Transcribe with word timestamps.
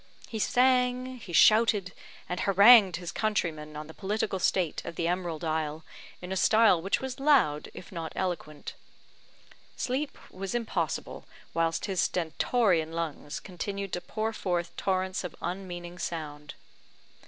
He 0.27 0.39
sang, 0.39 1.19
he 1.19 1.31
shouted, 1.31 1.93
and 2.27 2.39
harangued 2.39 2.95
his 2.95 3.11
countrymen 3.11 3.75
on 3.77 3.85
the 3.85 3.93
political 3.93 4.39
state 4.39 4.83
of 4.83 4.95
the 4.95 5.07
Emerald 5.07 5.43
Isle, 5.43 5.83
in 6.23 6.31
a 6.31 6.35
style 6.35 6.81
which 6.81 7.01
was 7.01 7.19
loud 7.19 7.69
if 7.75 7.91
not 7.91 8.11
eloquent. 8.15 8.73
Sleep 9.75 10.17
was 10.31 10.55
impossible, 10.55 11.27
whilst 11.53 11.85
his 11.85 12.01
stentorian 12.01 12.91
lungs 12.93 13.39
continued 13.39 13.93
to 13.93 14.01
pour 14.01 14.33
forth 14.33 14.75
torrents 14.75 15.23
of 15.23 15.35
unmeaning 15.39 15.99
sound. 15.99 16.55